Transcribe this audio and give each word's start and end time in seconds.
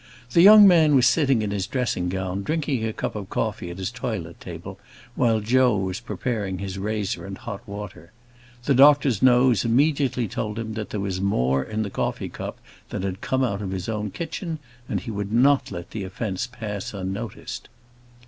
The 0.31 0.41
young 0.41 0.67
man 0.67 0.95
was 0.95 1.05
sitting 1.05 1.43
in 1.43 1.51
his 1.51 1.67
dressing 1.67 2.09
gown, 2.09 2.41
drinking 2.41 2.83
a 2.83 2.91
cup 2.91 3.15
of 3.15 3.29
coffee 3.29 3.69
at 3.69 3.77
his 3.77 3.91
toilet 3.91 4.39
table, 4.41 4.79
while 5.13 5.39
Joe 5.41 5.77
was 5.77 5.99
preparing 5.99 6.57
his 6.57 6.79
razor 6.79 7.23
and 7.23 7.37
hot 7.37 7.61
water. 7.69 8.11
The 8.65 8.73
doctor's 8.73 9.21
nose 9.21 9.63
immediately 9.63 10.27
told 10.27 10.57
him 10.57 10.73
that 10.73 10.89
there 10.89 10.99
was 10.99 11.21
more 11.21 11.61
in 11.63 11.83
the 11.83 11.91
coffee 11.91 12.29
cup 12.29 12.57
than 12.89 13.03
had 13.03 13.21
come 13.21 13.43
out 13.43 13.61
of 13.61 13.69
his 13.69 13.87
own 13.87 14.09
kitchen, 14.09 14.57
and 14.89 14.99
he 15.01 15.11
would 15.11 15.31
not 15.31 15.69
let 15.71 15.91
the 15.91 16.03
offence 16.03 16.47
pass 16.47 16.95
unnoticed. 16.95 17.69